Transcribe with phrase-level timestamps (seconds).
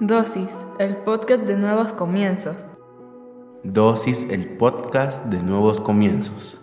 [0.00, 2.56] Dosis, el podcast de nuevos comienzos.
[3.62, 6.60] Dosis, el podcast de nuevos comienzos.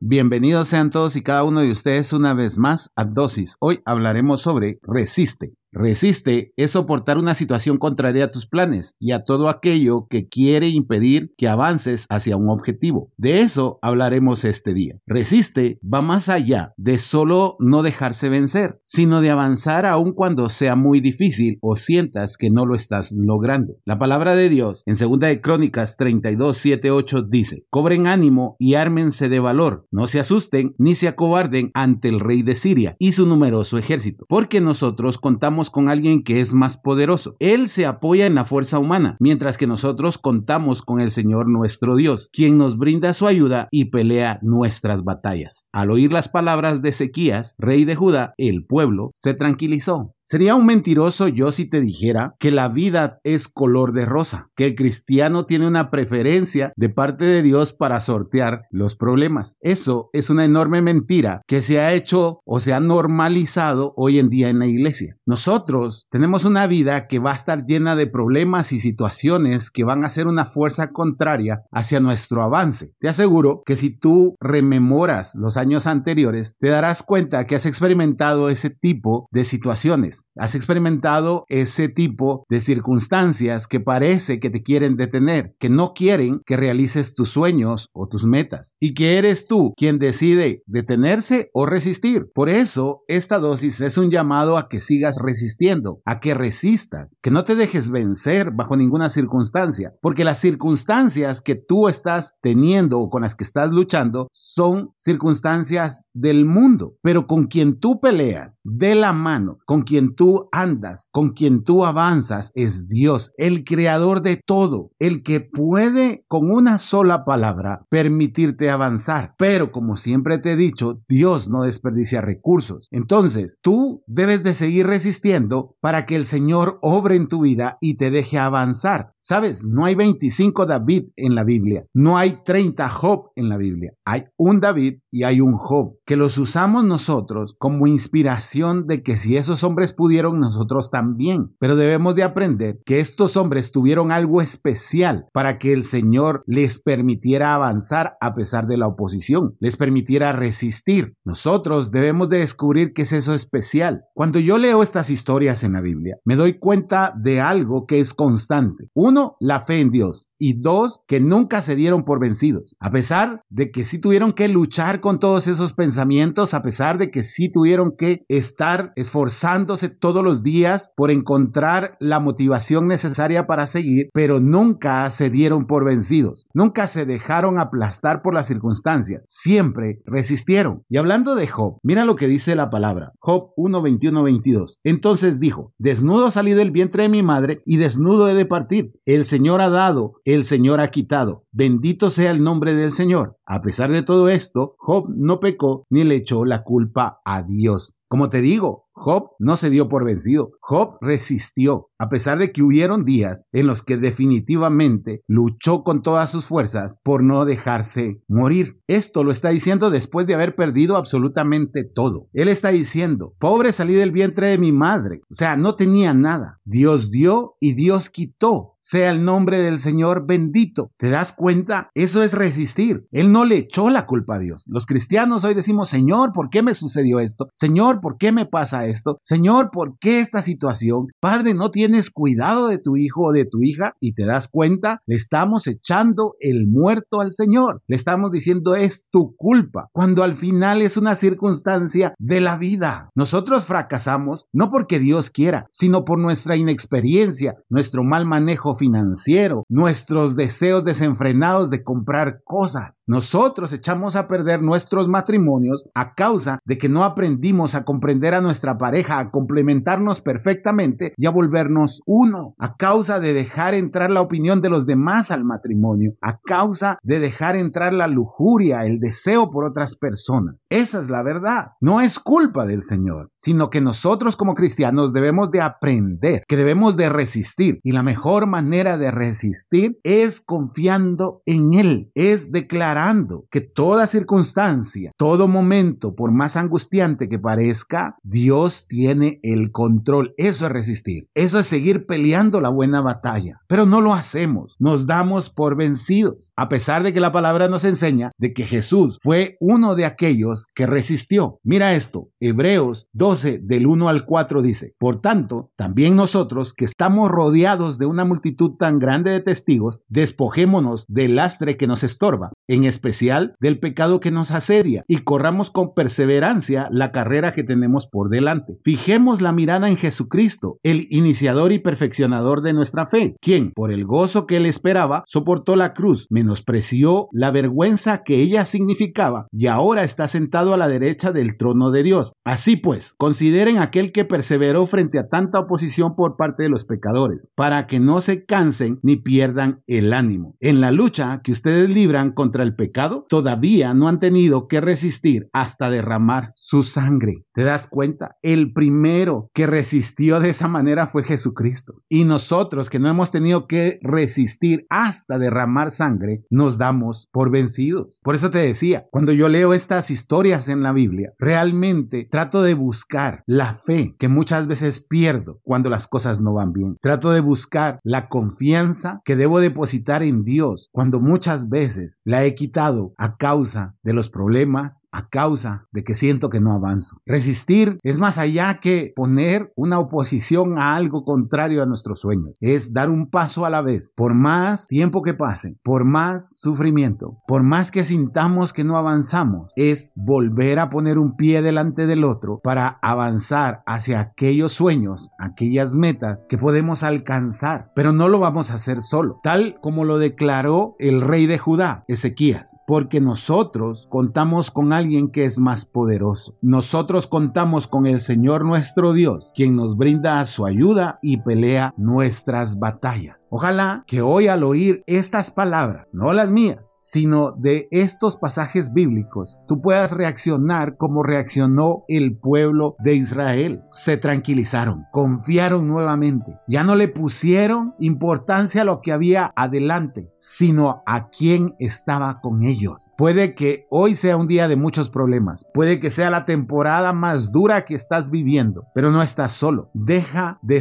[0.00, 3.56] Bienvenidos sean todos y cada uno de ustedes una vez más a Dosis.
[3.60, 5.54] Hoy hablaremos sobre Resiste.
[5.78, 10.68] Resiste es soportar una situación contraria a tus planes y a todo aquello que quiere
[10.68, 13.12] impedir que avances hacia un objetivo.
[13.18, 14.96] De eso hablaremos este día.
[15.06, 20.76] Resiste va más allá de solo no dejarse vencer, sino de avanzar aun cuando sea
[20.76, 23.74] muy difícil o sientas que no lo estás logrando.
[23.84, 28.76] La palabra de Dios en 2 de Crónicas 32, 7, 8 dice, cobren ánimo y
[28.76, 33.12] ármense de valor, no se asusten ni se acobarden ante el rey de Siria y
[33.12, 37.36] su numeroso ejército, porque nosotros contamos con alguien que es más poderoso.
[37.38, 41.96] Él se apoya en la fuerza humana, mientras que nosotros contamos con el Señor nuestro
[41.96, 45.64] Dios, quien nos brinda su ayuda y pelea nuestras batallas.
[45.72, 50.15] Al oír las palabras de Ezequías, rey de Judá, el pueblo se tranquilizó.
[50.28, 54.66] Sería un mentiroso yo si te dijera que la vida es color de rosa, que
[54.66, 59.56] el cristiano tiene una preferencia de parte de Dios para sortear los problemas.
[59.60, 64.28] Eso es una enorme mentira que se ha hecho o se ha normalizado hoy en
[64.28, 65.16] día en la iglesia.
[65.26, 70.04] Nosotros tenemos una vida que va a estar llena de problemas y situaciones que van
[70.04, 72.92] a ser una fuerza contraria hacia nuestro avance.
[72.98, 78.50] Te aseguro que si tú rememoras los años anteriores, te darás cuenta que has experimentado
[78.50, 84.96] ese tipo de situaciones Has experimentado ese tipo de circunstancias que parece que te quieren
[84.96, 89.72] detener, que no quieren que realices tus sueños o tus metas y que eres tú
[89.76, 92.30] quien decide detenerse o resistir.
[92.34, 97.30] Por eso, esta dosis es un llamado a que sigas resistiendo, a que resistas, que
[97.30, 103.10] no te dejes vencer bajo ninguna circunstancia, porque las circunstancias que tú estás teniendo o
[103.10, 108.94] con las que estás luchando son circunstancias del mundo, pero con quien tú peleas de
[108.94, 114.36] la mano, con quien tú andas, con quien tú avanzas, es Dios, el creador de
[114.36, 119.34] todo, el que puede con una sola palabra permitirte avanzar.
[119.38, 122.88] Pero como siempre te he dicho, Dios no desperdicia recursos.
[122.90, 127.96] Entonces, tú debes de seguir resistiendo para que el Señor obre en tu vida y
[127.96, 129.12] te deje avanzar.
[129.20, 133.92] Sabes, no hay 25 David en la Biblia, no hay 30 Job en la Biblia,
[134.04, 139.16] hay un David y hay un Job, que los usamos nosotros como inspiración de que
[139.16, 141.54] si esos hombres pudieron, nosotros también.
[141.58, 146.80] Pero debemos de aprender que estos hombres tuvieron algo especial para que el Señor les
[146.80, 151.14] permitiera avanzar a pesar de la oposición, les permitiera resistir.
[151.24, 154.04] Nosotros debemos de descubrir qué es eso especial.
[154.14, 158.14] Cuando yo leo estas historias en la Biblia, me doy cuenta de algo que es
[158.14, 158.88] constante.
[158.94, 160.28] Uno, la fe en Dios.
[160.38, 162.76] Y dos, que nunca se dieron por vencidos.
[162.80, 167.10] A pesar de que sí tuvieron que luchar con todos esos pensamientos, a pesar de
[167.10, 173.66] que sí tuvieron que estar esforzándose todos los días por encontrar la motivación necesaria para
[173.66, 180.00] seguir, pero nunca se dieron por vencidos, nunca se dejaron aplastar por las circunstancias, siempre
[180.04, 180.82] resistieron.
[180.88, 184.80] Y hablando de Job, mira lo que dice la palabra, Job 1, 21, 22.
[184.84, 188.92] Entonces dijo, desnudo salí del vientre de mi madre y desnudo he de partir.
[189.04, 191.44] El Señor ha dado, el Señor ha quitado.
[191.52, 193.35] Bendito sea el nombre del Señor.
[193.46, 197.94] A pesar de todo esto, Job no pecó ni le echó la culpa a Dios.
[198.08, 200.52] Como te digo, Job no se dio por vencido.
[200.60, 206.30] Job resistió, a pesar de que hubieron días en los que definitivamente luchó con todas
[206.30, 208.80] sus fuerzas por no dejarse morir.
[208.86, 212.28] Esto lo está diciendo después de haber perdido absolutamente todo.
[212.32, 215.20] Él está diciendo, pobre salí del vientre de mi madre.
[215.30, 216.60] O sea, no tenía nada.
[216.64, 220.92] Dios dio y Dios quitó sea el nombre del Señor bendito.
[220.96, 221.90] ¿Te das cuenta?
[221.94, 223.08] Eso es resistir.
[223.10, 224.64] Él no le echó la culpa a Dios.
[224.68, 227.48] Los cristianos hoy decimos, Señor, ¿por qué me sucedió esto?
[227.52, 229.18] Señor, ¿por qué me pasa esto?
[229.24, 231.08] Señor, ¿por qué esta situación?
[231.18, 233.94] Padre, ¿no tienes cuidado de tu hijo o de tu hija?
[234.00, 237.80] Y te das cuenta, le estamos echando el muerto al Señor.
[237.86, 243.10] Le estamos diciendo, es tu culpa, cuando al final es una circunstancia de la vida.
[243.14, 250.34] Nosotros fracasamos no porque Dios quiera, sino por nuestra inexperiencia, nuestro mal manejo financiero, nuestros
[250.34, 253.04] deseos desenfrenados de comprar cosas.
[253.06, 258.40] Nosotros echamos a perder nuestros matrimonios a causa de que no aprendimos a comprender a
[258.40, 261.75] nuestra pareja, a complementarnos perfectamente y a volvernos
[262.06, 266.98] uno, a causa de dejar entrar la opinión de los demás al matrimonio, a causa
[267.02, 270.66] de dejar entrar la lujuria, el deseo por otras personas.
[270.70, 271.72] Esa es la verdad.
[271.80, 276.96] No es culpa del Señor, sino que nosotros como cristianos debemos de aprender, que debemos
[276.96, 283.60] de resistir y la mejor manera de resistir es confiando en Él, es declarando que
[283.60, 290.34] toda circunstancia, todo momento, por más angustiante que parezca, Dios tiene el control.
[290.36, 291.28] Eso es resistir.
[291.34, 294.76] Eso es Seguir peleando la buena batalla, pero no lo hacemos.
[294.78, 299.18] Nos damos por vencidos, a pesar de que la palabra nos enseña de que Jesús
[299.20, 301.58] fue uno de aquellos que resistió.
[301.64, 307.30] Mira esto, Hebreos 12 del 1 al 4 dice, por tanto, también nosotros que estamos
[307.30, 312.84] rodeados de una multitud tan grande de testigos, despojémonos del lastre que nos estorba, en
[312.84, 318.28] especial del pecado que nos asedia, y corramos con perseverancia la carrera que tenemos por
[318.30, 318.78] delante.
[318.84, 324.04] Fijemos la mirada en Jesucristo, el iniciador y perfeccionador de nuestra fe, quien, por el
[324.04, 330.04] gozo que él esperaba, soportó la cruz, menospreció la vergüenza que ella significaba, y ahora
[330.04, 332.32] está sentado a la derecha del trono de Dios.
[332.44, 337.48] Así pues, consideren aquel que perseveró frente a tanta oposición por parte de los pecadores,
[337.54, 340.56] para que no se cansen ni pierdan el ánimo.
[340.60, 345.48] En la lucha que ustedes libran contra el pecado, todavía no han tenido que resistir
[345.52, 347.44] hasta derramar su sangre.
[347.54, 348.36] ¿Te das cuenta?
[348.42, 352.02] El primero que resistió de esa manera fue Jesucristo.
[352.08, 358.20] Y nosotros que no hemos tenido que resistir hasta derramar sangre, nos damos por vencidos.
[358.22, 362.74] Por eso te decía, cuando yo leo estas historias en la Biblia, realmente trato de
[362.74, 366.96] buscar la fe que muchas veces pierdo cuando las cosas no van bien.
[367.00, 372.54] Trato de buscar la confianza que debo depositar en Dios cuando muchas veces la he
[372.54, 377.18] quitado a causa de los problemas, a causa de que siento que no avanzo.
[377.24, 382.56] Resistir es más allá que poner una oposición a algo contrario a nuestros sueños.
[382.62, 384.14] Es dar un paso a la vez.
[384.16, 389.70] Por más tiempo que pase, por más sufrimiento, por más que sintamos que no avanzamos,
[389.76, 395.94] es volver a poner un pie delante del otro para avanzar hacia aquellos sueños, aquellas
[395.94, 397.92] metas que podemos alcanzar.
[397.94, 402.02] Pero no lo vamos a hacer solo, tal como lo declaró el rey de Judá,
[402.08, 406.56] Ezequías, porque nosotros contamos con alguien que es más poderoso.
[406.62, 412.78] Nosotros contamos con el Señor nuestro Dios, quien nos brinda su ayuda y pelea nuestras
[412.78, 413.48] batallas.
[413.50, 419.58] Ojalá que hoy al oír estas palabras, no las mías, sino de estos pasajes bíblicos,
[419.66, 423.82] tú puedas reaccionar como reaccionó el pueblo de Israel.
[423.90, 431.02] Se tranquilizaron, confiaron nuevamente, ya no le pusieron importancia a lo que había adelante, sino
[431.06, 433.12] a quien estaba con ellos.
[433.16, 437.50] Puede que hoy sea un día de muchos problemas, puede que sea la temporada más
[437.50, 439.90] dura que estás viviendo, pero no estás solo.
[439.92, 440.76] Deja de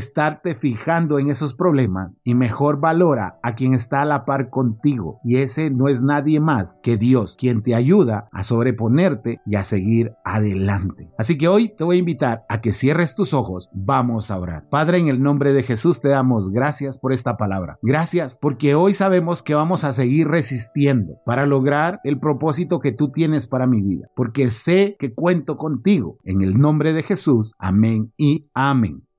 [0.59, 5.19] fijando en esos problemas y mejor valora a quien está a la par contigo.
[5.23, 9.63] Y ese no es nadie más que Dios, quien te ayuda a sobreponerte y a
[9.63, 11.09] seguir adelante.
[11.17, 13.69] Así que hoy te voy a invitar a que cierres tus ojos.
[13.73, 14.67] Vamos a orar.
[14.69, 17.77] Padre, en el nombre de Jesús te damos gracias por esta palabra.
[17.81, 23.11] Gracias porque hoy sabemos que vamos a seguir resistiendo para lograr el propósito que tú
[23.11, 24.07] tienes para mi vida.
[24.15, 26.17] Porque sé que cuento contigo.
[26.23, 27.53] En el nombre de Jesús.
[27.59, 29.05] Amén y amén.